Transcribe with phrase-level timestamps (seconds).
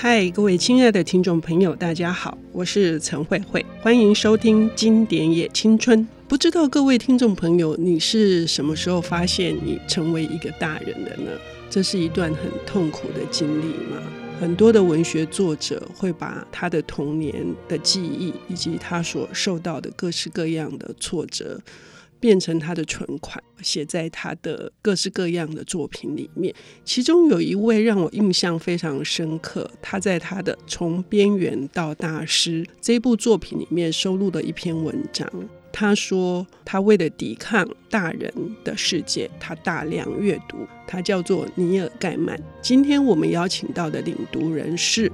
[0.00, 5.98] 嗨，各位亲爱的听众朋友，大家好，我是陈慧慧，欢迎收听《经典也青春》。
[6.28, 11.32] 不知道各位听众朋友，你是什么时候发现你成为一个大人的呢？
[11.68, 14.00] 这是一段很痛苦的经历吗？
[14.38, 17.34] 很多的文学作者会把他的童年
[17.66, 21.60] 的记忆，以及他所受到的各式各样的挫折，
[22.20, 26.54] 变成他的存款，写在他的各式各样的作品里面。
[26.84, 35.30] 其中有一位让我印象非常深刻，他在他的《从边缘到大师》这部作品里面收录了一篇文章。
[35.72, 38.32] 他说，他为了抵抗大人
[38.64, 40.56] 的世界，他大量阅读。
[40.86, 42.40] 他叫做尼尔盖曼。
[42.62, 45.12] 今天我们邀请到的领读人是。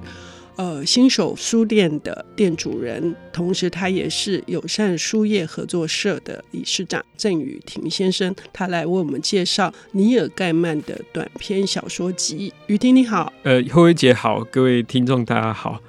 [0.57, 12.53] 呃，新手书店的店主人，同时他也是友善书业合作社的理事长郑宇廷先生，他来为我们介绍尼尔盖曼的短篇小说集。
[12.67, 15.81] 雨婷你好，呃，慧慧姐好，各位听众大家好。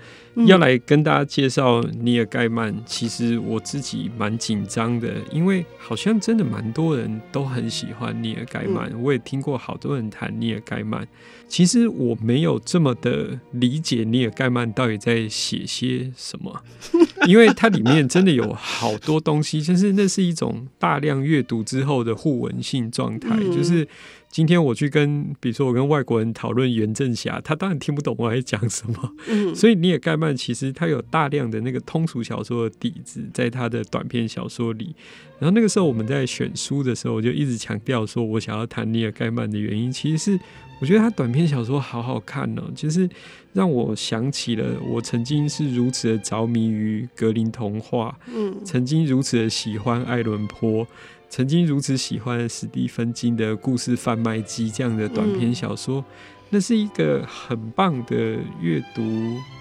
[0.44, 11.08] 要来跟大家介绍尼尔盖曼，其实我自己蛮紧张的，因为好像真的蛮多人都很喜欢尼尔盖曼，我也听过好多人谈尼尔盖曼。
[11.48, 16.62] 其实我没有这么的理解尼尔盖曼到底在写些什么，
[17.26, 23.86] 因为它里面真的有好多东西，就是那是一种大量阅读之后的互文性状态，就是。
[24.28, 29.14] 今天我去跟，比如说我跟外国人讨论袁振霞，他当然听不懂我在讲什么。
[29.28, 34.94] 嗯，所以尼尔盖曼其实他有大量的那个通俗小说的底子在他的短篇小说里。
[35.38, 40.40] 然后那个时候我们在选书的时候，我就一直强调说，我想要谈尼尔盖曼的原因，其实是
[40.80, 43.08] 我觉得他短篇小说好好看哦，就是
[43.54, 50.86] 让我想起了我曾经是如此的着迷于格林童话，嗯，曾经如此的喜欢爱伦坡。
[51.28, 56.04] 曾经如此喜欢史蒂芬金的故事贩卖机这样的短篇小说，
[56.50, 59.02] 那是一个很棒的阅读。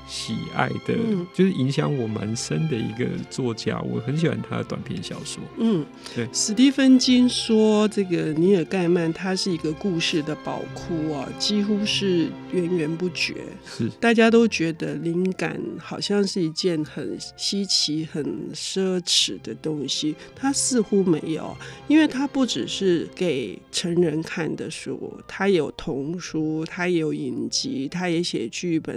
[0.08, 5.42] 喜爱的，嗯、就是影响我蛮深的一个作家，我很喜欢他的短篇小说。
[5.58, 5.84] 嗯，
[6.14, 6.30] 对。
[6.32, 13.34] 史蒂芬金说，这个尼尔盖曼他是一个故事的宝库啊，几乎是源源不绝。
[13.66, 18.24] 是，大家都觉得灵感好像是一件很稀奇、很
[18.54, 21.58] 奢侈的东西，他似乎没有，
[21.88, 28.94] 因为他不只是给成人看的书，他有童书，他也有影集，他也写剧本。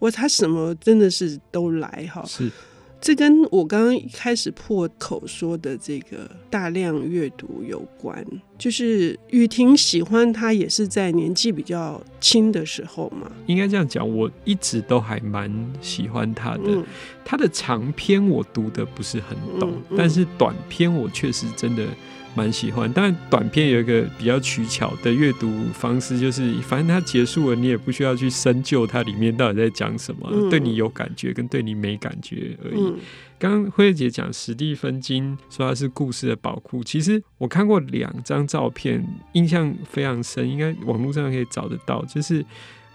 [0.00, 0.74] 我他什么？
[0.80, 2.24] 真的是都来哈？
[2.26, 2.50] 是，
[3.00, 8.26] 这跟我刚刚一开始破口说的这个大量阅读有关。
[8.58, 13.30] 就是雨婷喜欢他，也是在年纪比较轻的时候嘛。
[13.46, 15.48] 应该这样讲，我一直都还蛮
[15.80, 16.64] 喜欢他的。
[16.66, 16.84] 嗯、
[17.24, 21.86] 他的长篇我读的不是很懂，嗯嗯、但是短篇我确实真的。
[22.34, 32.94] 蛮喜欢，但短片有一个比较取巧的阅读方式，就是反正它结束了，你也不需要去深究它里面到底在讲什么，嗯、对你有感觉跟对你没感觉而已。
[33.38, 42.44] 刚刚、嗯、慧姐讲史蒂芬金说他是故事的宝库，其实我看过两张照片，印象非常深，应该网络上可以找得到，就是。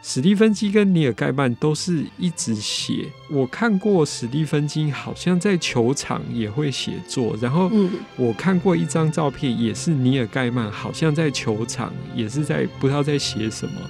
[0.07, 3.11] 史蒂芬金跟尼尔盖曼都是一直写。
[3.27, 7.71] 我看过史蒂芬金好像在球场也会写作，然后
[8.15, 13.81] 我看过一张照片，也是尼尔盖曼好像在球场也是在不知道在写什么。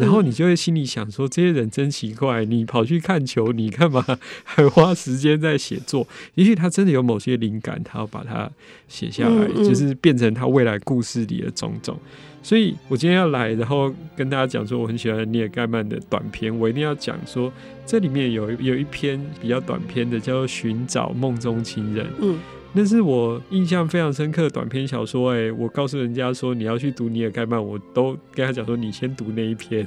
[0.00, 4.04] 然后你就会心里想说，这些人真奇怪，你跑去看球，你干嘛
[4.44, 6.06] 还花时间在写作？
[6.34, 8.50] 也许他真的有某些灵感，他要把它
[8.88, 11.98] 写下来，就是变成他未来故事里的种种。
[12.42, 16.58] 所以我今天要来，然后跟大家讲说，我很喜欢尼尔盖曼的短篇。
[16.58, 17.52] 我一定要讲说，
[17.84, 22.06] 这里面有有一篇比较短篇的，叫做《寻找梦中情人》。
[22.18, 22.38] 嗯，
[22.72, 25.32] 那是我印象非常深刻的短篇小说。
[25.32, 29.86] 哎，我告诉人家说你要去读尼尔盖曼，我都跟他讲说你先读那一篇。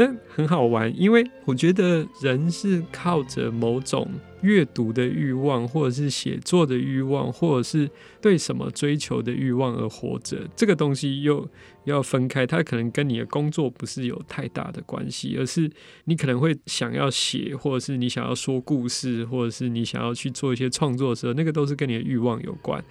[0.00, 4.08] 那很好玩，因为我觉得人是靠着某种。
[4.42, 7.86] 阅读的欲望，或者是写作的欲望，或者是
[8.22, 11.46] 对什么追求的欲望而活着，这个东西又
[11.84, 12.46] 要分开。
[12.46, 15.70] 它可能跟你的工作不是有太大的关系，而是
[16.06, 22.82] 你可能会想要写，或者是你想要说故事，或者是你想要去做一些创作的时候，那个都是跟你的欲望有关。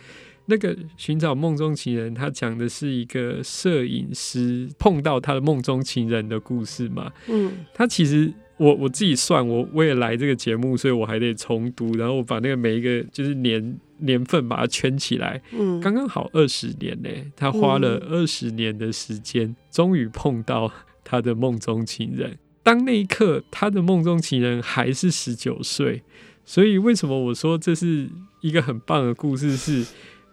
[0.50, 7.12] 那个寻找梦中情人，他讲的是一个摄影师碰到他的梦中情人的故事嘛？
[7.28, 8.34] 嗯，他其实。
[8.60, 17.10] 我我自己算，我为了来这个节目，所以我还得重读，然后我把那个每一个就是年年份把它圈起来，嗯，刚刚好二十年呢。
[17.38, 20.69] 他花了二十年的时间，终于碰到
[21.06, 22.38] 他的梦中情人。
[22.62, 26.04] 当那一刻，他的梦中情人还是十九岁，
[26.44, 28.10] 所以为什么我说这是
[28.42, 29.56] 一个很棒的故事？
[29.56, 29.86] 是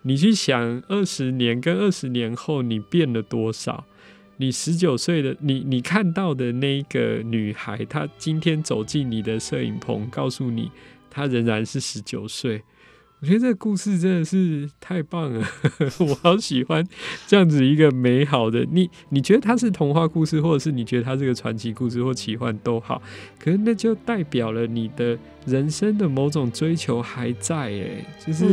[0.06, 3.84] 你去想二十年跟二十年后你变了多少？
[4.36, 10.70] 你十九岁的你，你看到的那个女孩，她今天走进你的摄影棚，告诉你
[11.10, 12.62] 她仍然是十九岁。
[13.20, 15.42] 我觉得这个故事真的是太棒了，
[16.00, 16.86] 我好喜欢
[17.26, 18.90] 这样子一个美好的你。
[19.08, 23.00] 你觉得它是童话故事，或者是你觉得它是个传奇故事或奇幻都好，
[23.38, 28.44] 可是那就代表了你的人生的某种追求还在哎，就是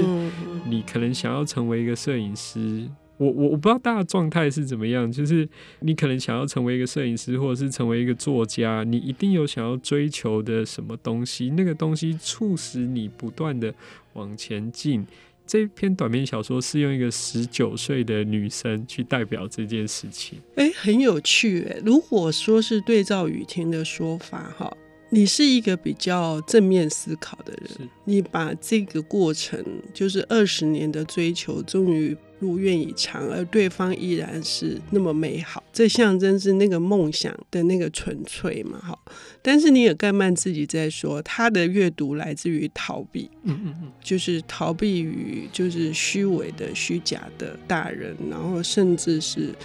[0.65, 2.89] 你可能想要成为一个摄影师。
[3.18, 5.48] 我我我不知道大家状态是怎么样，就是
[5.81, 13.74] 你可能想要成为一个摄影师，或者是成为一个作家，你一定有想要追求的什么东西，那个东西促使你不断的
[14.13, 15.06] 往前进。
[15.45, 21.81] 这篇短篇小说是用一个十九岁的女生去代表这件事情，哎，很有趣哎。
[21.86, 24.75] 如果说是对照雨婷的说法，哈。
[25.10, 29.63] 你是一个比较正面思考的人，你把这个过程，
[29.94, 38.77] 就是二十年的追求，终于如愿以偿，而对方依然是那么美好，这象征是那个梦想的那个纯粹嘛？
[38.79, 38.99] 哈，
[39.41, 49.55] 但是尼尔盖曼自己在说，他的阅读来自于逃避，嗯嗯嗯，就是逃避于就是虚伪的、虚假的大人，然后甚至是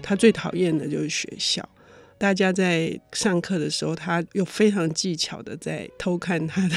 [0.00, 1.68] 他最讨厌的就是学校。
[2.16, 6.76] 大家在上课的时候，他又非常技巧的在偷看他的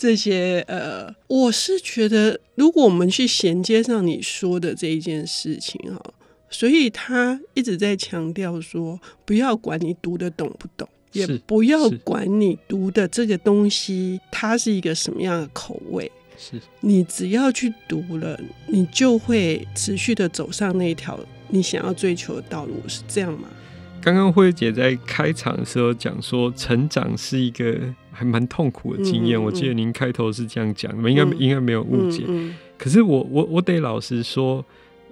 [0.00, 6.02] 这些呃，我是觉得，如果我们去衔接上你说的这一件事情哈，
[6.48, 16.58] 所以他一直在强调说，不要管你读得懂不懂，也不要管你读的这个东西它是一个什么样的口味，是。
[16.80, 23.50] 你只要去读了，你就会持续的走上那条你想要追求的道路，是这样吗？
[24.00, 27.78] 刚刚慧姐在开场的时候讲说，成长是一个
[28.10, 29.38] 还蛮痛苦的经验。
[29.38, 32.24] 嗯嗯、我记得您开头是这样讲，你们应该、嗯、应该没有误解。
[32.76, 34.64] 可是我我我得老实说，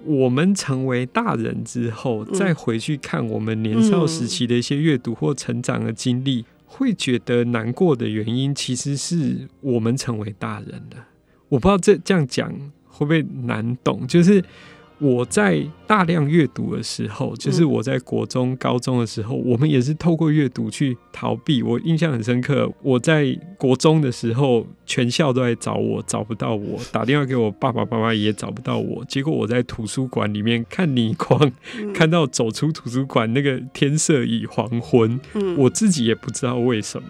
[0.05, 11.07] 我们成为大人之后，嗯、再回去看我们年少时期的一些阅读或成长的经历，嗯、会觉得难过的原因，其实是我们成为大人了。
[11.49, 12.51] 我不知道这这样讲
[12.87, 14.43] 会不会难懂，就是。
[14.99, 21.63] 我在大量阅读的时候，就是我在国中、高中的时候，我们也是透过阅读去逃避。
[21.63, 29.03] 我印象很深刻，我在国中的时候，全校都在找我，找不到我，打电话给我爸爸妈妈也找不到我。
[29.05, 31.51] 结果我在图书馆里面看倪匡，
[31.93, 35.19] 看到走出图书馆那个天色已黄昏，
[35.57, 37.09] 我自己也不知道为什么。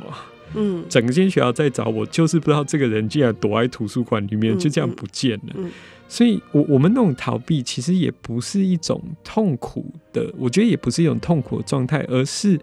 [0.56, 5.56] 嗯，整间学校在找我，就是不知道这个人竟然躲在图书馆里面，就这样不见了。
[6.09, 12.59] 所以，我我们那种逃避，其实也不是一种痛苦的，我觉得也不是一种痛苦的状态，而是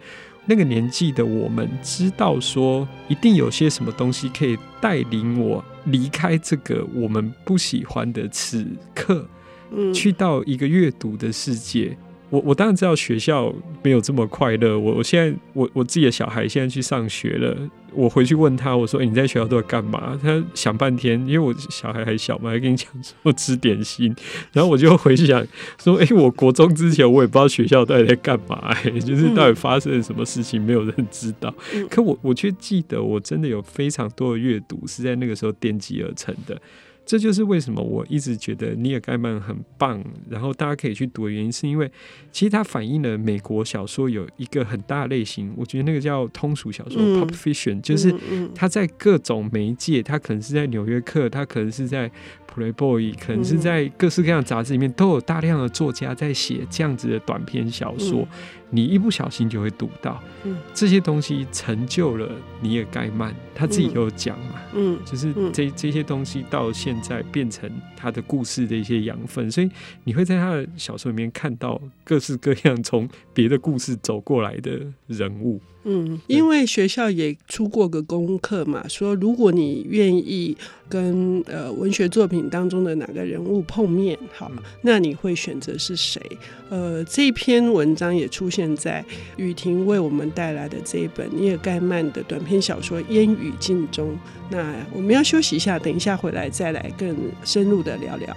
[0.46, 9.28] 那个年纪的我们知道说，一定有些什么东西可以带领我离开这个我们不喜欢的此刻，
[9.70, 11.96] 嗯，去到一个阅读的世界。
[12.31, 14.78] 我我当然知道学校没有这么快乐。
[14.78, 17.56] 我我现在我我自己的小孩现在去上学了。
[17.93, 22.87] 我回去问他，我说：“欸，你在学校都在干嘛？”他想半天，因为我小孩还小嘛，还跟你讲
[23.23, 24.14] 说吃点心。
[24.52, 25.43] 然后我就回去想
[25.82, 31.55] 说：“欸，我国中之前我也不知道学校到底在干嘛，欸，就是到底发生了什么事情，没有人知道。
[31.88, 36.61] 可我我却记得，我真的有非常多的阅读是在那个时候奠基而成的。”
[37.06, 41.90] 这就是为什么我一直觉得尼尔盖曼很棒，然后大家可以去读的原因，是因为
[42.33, 48.12] 其实它反映了美国小说有一个很大的类型，我觉得那个叫通俗小说 （pulp fiction），就是
[48.54, 52.11] 它在各种媒介，它可能是在《纽约客》，它可能是在。
[52.57, 60.23] Playboy 可能是在各式各样的杂志里面都有大量的作家在写这样子的短篇小说，嗯、你一不小心就会读到。
[60.44, 62.30] 嗯、这些东西成就了
[62.61, 69.70] 尼尔盖曼，他自己有讲嘛，嗯，就是这这些东西到现在变成他的故事的一些养分，所以
[70.04, 75.61] 你会在他的小说里面看到各式各样从别的故事走过来的人物。
[75.88, 80.57] 嗯，因为学校也出过个功课嘛，说如果你愿意
[80.88, 84.50] 跟呃文学作品当中的哪个人物碰面，好，
[84.83, 86.21] 那你会选择是谁？
[86.71, 89.05] 呃，这篇文章也出现在
[89.37, 94.19] 雨婷为我们带来的这一本尼尔盖曼的短篇小说《烟雨镜》中。
[94.50, 98.37] 那我们要休息一下，等一下回来再来更深入的聊聊。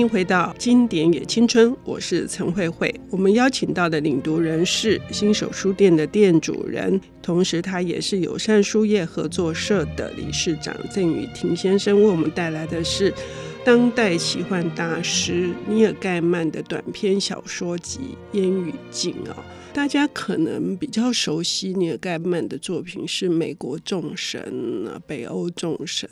[0.00, 2.90] 欢迎回到经典也青春，我是陈慧慧。
[3.10, 13.12] 我们邀请到的领读人是新手书店的店主人，同时他也是友善书业合作社的理事长郑雨婷先生，为我们带来的是
[13.62, 18.00] 当代奇幻大师尼尔盖曼的短篇小说集
[18.38, 19.36] 《烟雨镜》啊。
[19.72, 24.40] 大家可能比较熟悉尼尔盖曼的作品是《美国众神》
[24.88, 26.08] 啊，《北欧众神》，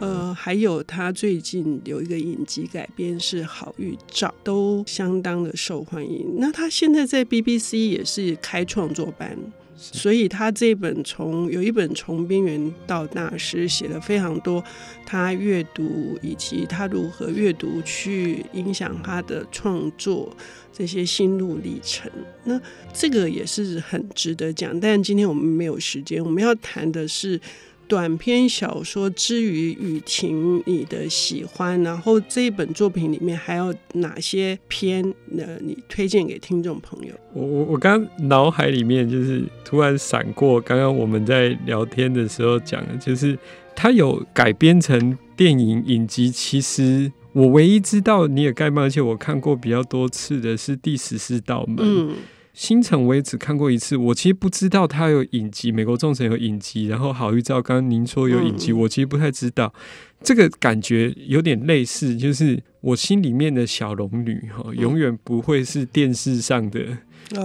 [0.00, 6.36] 呃，还有他最近有一个影集改编是《好预兆》，都相当的受欢迎。
[6.38, 9.36] 那他现在在 BBC 也是开创作班。
[9.76, 14.62] 所以他这本从有一本从边缘到大师写了非常多，
[15.04, 20.34] 他阅读以及他如何阅读去影响他的创作
[20.72, 22.10] 这些心路历程。
[22.44, 22.60] 那
[22.92, 27.40] 这个也是很值得讲，但今天我们没有时间，我们要谈的是。
[27.86, 35.02] 短篇小说之于雨婷，你的喜欢，然后这一本作品里面还有哪些篇？
[35.26, 37.12] 呢，你推荐给听众朋友？
[37.32, 43.38] 我我我刚脑海里面就是突然闪过，刚刚我们在聊天的时候讲的，就是
[43.74, 46.30] 它有改编成电影影集。
[46.30, 51.76] 其实我唯一知道你也盖曼，而且我看过比较多次的是《第十四道门》。
[51.82, 52.14] 嗯。
[52.54, 59.74] 星辰我也只看过一次，我其实不知道它有影集，《美国众神》有影集，然后好预兆，刚刚您说有影集，嗯、我其实不太知道。
[60.22, 66.80] 这个感觉有点类似，就是我心里面的小龙女哈，永远不会是电视上的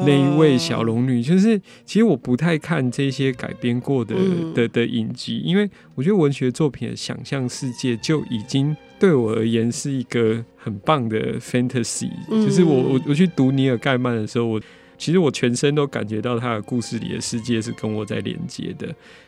[0.06, 1.24] 那一位小龙女。
[1.24, 4.16] 就是其实我不太看这些改编过的
[4.54, 12.12] 的的影集，因为我觉得文学作品的想象世界就已经对我而言是一个很棒的 fantasy。
[12.30, 14.62] 就是我我我去读尼尔盖曼的时候，我。
[15.00, 18.86] 其实我全身都感觉到他的故事里的世界是跟我在连接的，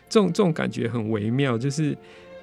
[0.08, 1.58] 这种这种感觉很微妙。
[1.58, 1.96] 就是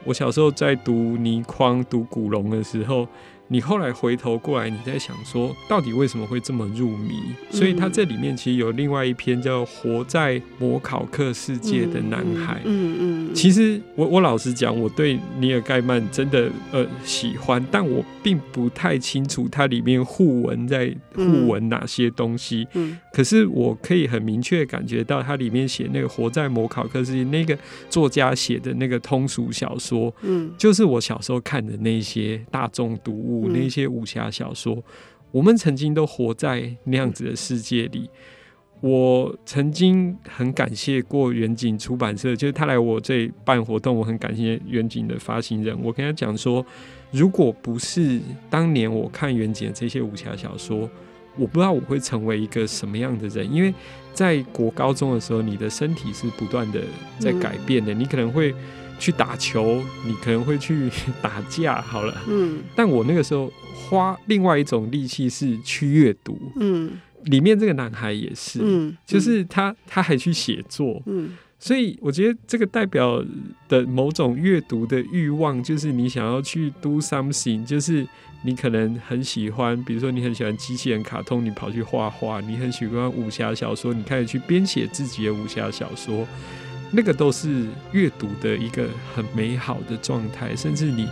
[0.03, 3.07] 我小时候在读倪匡、读古龙的时候。
[3.51, 7.19] 你后来回头过来，你在想说，到底为什么会这么入迷？
[7.50, 12.57] 所以他这里面其实有另外一篇叫《活在摩考克世界的男孩》。
[12.65, 13.33] 嗯嗯。
[13.33, 22.67] 其实我我老实讲，我对尼尔盖曼真的呃喜欢，但我并不太清楚他里面互文在互文哪些东西。
[22.75, 23.00] 嗯。
[23.12, 27.58] 可是我可以很明确感觉到，他里面写那个《活在摩考克世界》那个
[27.89, 33.50] 作家写的那个通俗小说，嗯，就是我小时候看的那些大众读物。
[33.50, 34.84] 那些武侠小说，
[35.32, 38.10] 我们曾经都活在那样子的世界里。
[38.82, 45.78] 我曾经很感谢过远景出版社，就是他来我这里办活动，我很感谢远景的发行人。
[45.84, 46.66] 我跟他讲说，
[47.12, 50.89] 如果不是当年我看远景的这些武侠小说，
[51.39, 53.51] 我不知道我会成为一个什么样的人。
[53.51, 53.74] 因为
[54.13, 56.81] 在国高中的时候，你的身体是不断的
[57.17, 58.53] 在改变的，你可能会。
[59.01, 60.89] 去打球，你可能会去
[61.24, 62.13] 打架，好了。
[62.27, 66.38] 嗯，但我那个时候花另外一种力气是去阅读。
[66.58, 66.91] 嗯，
[67.24, 71.01] 里面这个男孩也是，嗯，就是他他还去写作。
[71.05, 73.24] 嗯，所以我觉得这个代表
[73.69, 78.05] 的某种阅读的欲望，就是你想要去 do something，就是
[78.41, 86.25] 你可能很喜欢，比如说你很喜欢机器人卡通，你跑去画画；你很喜欢武侠小说，你开始去编写自己的武侠小说。
[86.91, 91.08] 那个都是阅读的一个很美好的状态，甚至你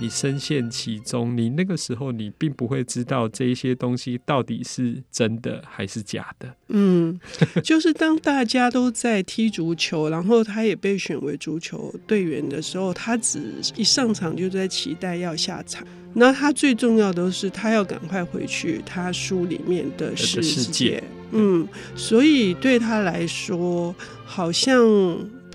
[0.00, 6.54] 你深陷其中，你那个时候你并不会知道这一些东西到底是真的还是假的。
[6.68, 7.18] 嗯，
[7.64, 13.40] 就是当大家都在踢足球，然后他也被选为足球队员的时候，他只
[13.74, 15.86] 一上场就在期待要下场。
[16.12, 21.02] 那他最重要的是，他要赶快回去他书里面的世界。
[21.32, 24.78] 嗯，所以对他来说，好像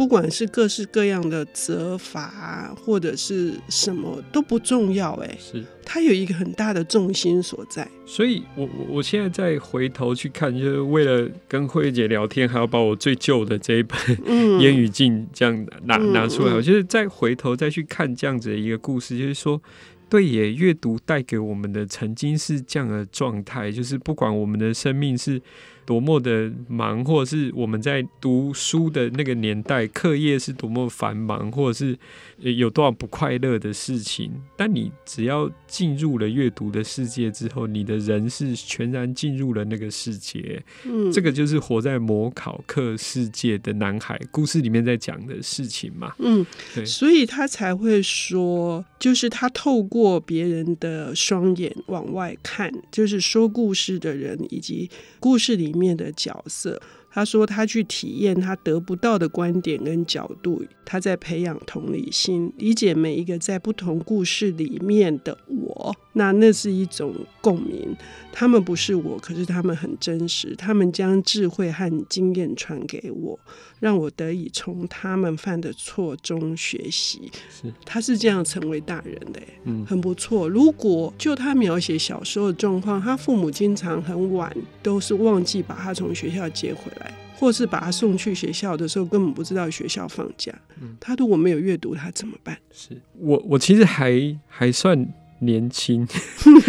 [0.02, 7.88] 不管是各式各样的责罚或者是什么都不重要，哎，是它有一个很大的重心所在。
[8.04, 13.96] 所以我我我现在再回头去看，就是为了跟慧姐聊天，还要把我最旧的这一本
[14.60, 19.62] 《烟雨镜》这样拿拿出来，我就是再回头再去看这样子的一个故事，就是说。
[20.10, 25.42] 对也，阅读带给我们的曾经是这样的状态，就是不管我们的生命是
[25.86, 31.98] 多么的忙，或者是我们在读书的那个年代，课业是多么繁忙，或者是
[32.38, 34.32] 有多少不快乐的事情。
[34.56, 40.64] 但你只要进入了阅读的世界之后，你的人是全然进入了那个世界。
[40.86, 46.14] 嗯，这个就是活在模考课世界的男孩故事里面在讲的事情嘛。
[46.20, 46.46] 嗯，
[46.76, 55.71] 对，所以他才会说，就是他透过别人的双眼往外看，就是说故事的人以及故事里。
[55.72, 65.96] 里面的角色，他说他去体验他得不到的观点跟角度，他在培养同理心，理解每一个在不同故事里面的我。
[66.14, 67.96] 那那是一种共鸣。
[68.34, 70.56] 他们不是我，可是他们很真实。
[70.56, 73.38] 他们将智慧和经验传给我，
[73.80, 77.30] 让我得以从他们犯的错中学习。
[77.50, 80.48] 是，他是这样成为大人的，嗯，很不错。
[80.48, 90.54] 如果就他描写小时候的状况，他父母经常很晚都是忘记把他从学校接回来，或是把他送去学校的时候根本不知道学校放假。
[90.82, 92.58] 嗯，他如果没有阅读，他怎么办？
[92.72, 95.06] 是我，我其实还还算。
[95.42, 96.08] 年轻，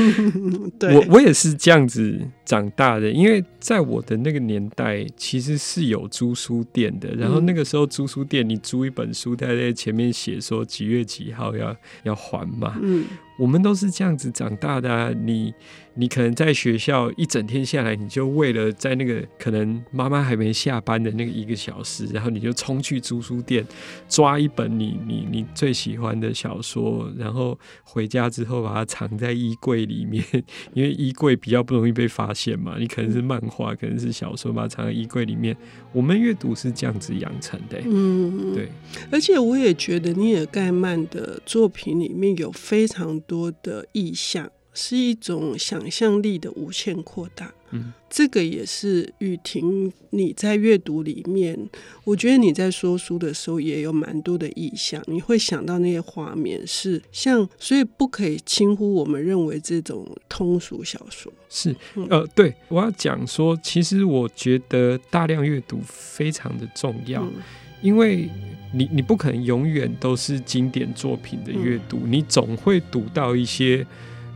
[0.79, 7.15] 对我我也是这样子长大的，因为在我的那个年代，其实是有租书店的。
[7.15, 12.79] 然后那个时候租书店，你租一本书，他在前面写说几月几号要要还嘛。
[12.83, 13.05] 嗯，
[13.39, 15.11] 我们都是这样子长大的啊。
[15.11, 15.53] 你。
[15.95, 23.63] 你可能在学校一整天下来，你就为了在那个可能妈妈还没下班的那个一个小时，然后你就冲去租书店
[24.09, 30.25] 抓一本你你你最喜欢的小说，然后回家之后把它藏在衣柜里面，
[30.73, 32.77] 因为衣柜比较不容易被发现嘛。
[32.79, 35.55] 你可能是漫画，可能是小说，把它藏在衣柜里面。
[35.93, 38.67] 我们阅读是这样子养成的欸，嗯，对。
[39.11, 44.51] 而且我也觉得尼尔盖曼的作品里面有非常多的意象。
[44.75, 51.69] 是一种想象力的无限扩大，嗯，这个也是雨婷你在阅读里面，
[52.05, 61.31] 我觉得你在说书的时候也有蛮多的意象，你会想到那些画面是像，所以不可以轻忽我们认为这种通俗小说。
[61.51, 61.77] 是，
[62.09, 67.33] 呃，对，我要讲说，其实我觉得大量阅读非常的重要，嗯，
[67.83, 68.31] 因为
[68.73, 73.87] 你你不可能永远都是经典作品的阅读，嗯，你总会读到一些。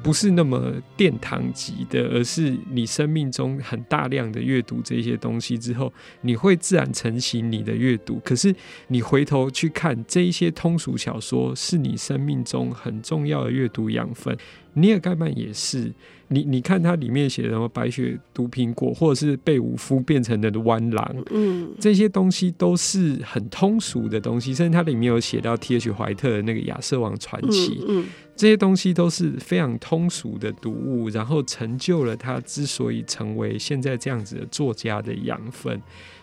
[0.02, 8.20] 不是那么殿堂级的，而是你生命中很大量的阅读这些东西之后，你会自然成型你的阅读。
[8.24, 8.54] 可是
[8.86, 14.36] 你回头去看这一些通俗小说，是你生命中很重要的阅读养分。
[14.76, 15.90] 尼尔盖曼也是，
[16.28, 25.90] 你你看他里面写的什么白雪毒苹果，或者是被武夫变成的弯狼，嗯，这些东西都是很通俗的东西，甚至他里面有写到 T.H.
[25.92, 28.04] 怀特的那个亚瑟王传奇，嗯，
[28.36, 35.80] 这些东西都是非常通俗的读物，然后成就了他之所以成为现在这样子的作家的养分。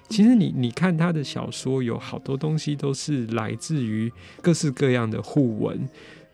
[0.09, 4.11] 其实你你看他的小说，有好多东西都是来自于
[4.43, 5.89] 各式各样的互文。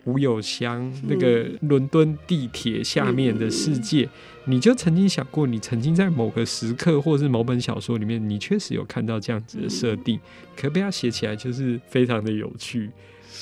[0.09, 4.09] 吴有香那个伦敦地铁下面的世界，
[4.45, 10.21] 嗯，你就曾经想过，你曾经在某个时刻，或是某本小说里面，你确实有看到这样子的设定，嗯，
[10.57, 12.89] 可被他写起来就是非常的有趣。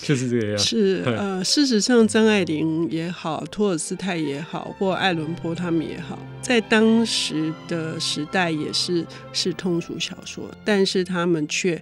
[0.02, 0.58] 就是这个样。
[0.58, 11.82] 是 呃，事实上，张爱玲也好，托尔斯泰也好，或爱伦坡他们也好，在当时的时代也是是通俗小说，但是他们却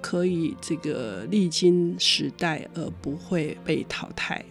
[0.00, 4.44] 可以这个历经时代而不会被淘汰。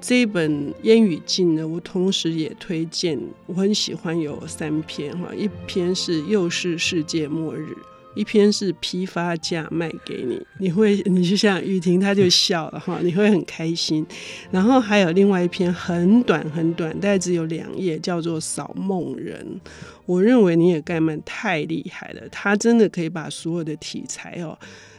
[0.00, 0.50] 这一本
[0.82, 7.76] 《烟雨镜》呢，我同时也推荐，我很喜欢有三篇哈，一篇是又是世界末日。
[8.18, 14.04] 一篇是批发价卖给你，你会，你就像雨婷，她就笑了哈，你会很开心。
[14.50, 19.46] 然后还有另外一篇很短很短，大概只有两页，叫做《扫梦人》。
[20.04, 24.58] 我认为你也盖曼太厉害了，他真的可以把所有的题材哦，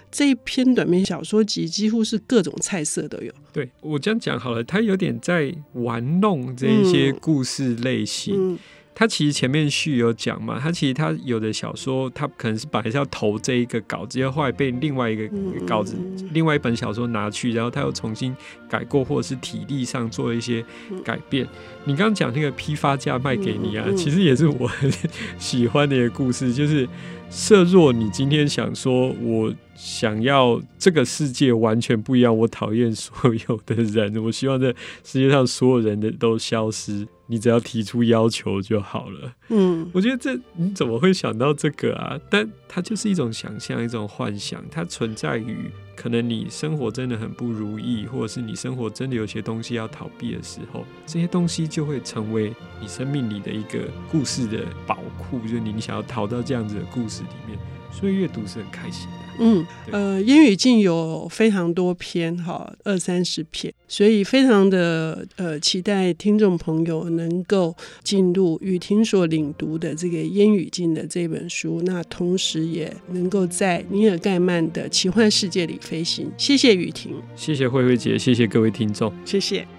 [0.10, 3.34] 这一篇短篇小说集几乎是各种菜色都有。
[3.52, 8.34] 对，我这样讲好了，他有点在玩弄这一些故事类型。
[8.36, 8.60] 嗯嗯
[9.00, 15.26] 他其实前面序有讲嘛，他其实他有的小说，他可能是本来是要投这一个稿子，要后来被另外一个
[15.66, 15.96] 稿子、
[16.34, 18.36] 另外一本小说拿去，然后他又重新
[18.70, 20.62] 改过，或者是体力上做了一些
[21.02, 21.48] 改变。
[21.86, 24.92] 你刚刚讲那个批发价卖给你啊，其实也是我很
[25.40, 26.86] 喜欢的一个故事，就是
[27.30, 33.16] 设若你今天想说我想要这个世界完全不一样，我讨厌所
[33.48, 34.70] 有的人，我希望这
[35.04, 37.08] 世界上所有人的都消失。
[37.28, 39.32] 你只要提出要求就好了。
[39.50, 42.20] 嗯，我觉得这你怎么会想到这个啊？
[42.30, 44.64] 但它就是一种想象，一种幻想。
[44.72, 45.70] 它存在于
[46.02, 55.42] 可能你生活真的很不如意，或者是你生活真的有些东西要逃避的时候，这些东西就会成为你生命里的一个故事的宝库。
[55.42, 57.60] 就是你想要逃到这样子的故事里面，
[57.92, 59.29] 所以阅读是很开心的。
[59.40, 76.30] 嗯，呃，烟雨镜有非常多篇哈，二三十篇，所以非常的呃期待听众朋友能够进入雨婷所领读的这个烟雨镜的这本书，那同时也能够在尼尔盖曼的奇幻世界里飞行。
[76.38, 79.79] 谢谢雨婷，谢谢慧慧姐，谢谢各位听众，谢谢。